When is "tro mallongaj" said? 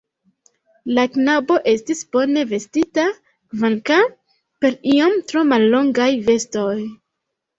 5.33-6.09